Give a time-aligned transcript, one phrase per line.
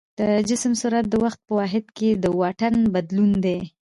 [0.19, 3.59] د جسم سرعت د وخت په واحد کې د واټن بدلون دی.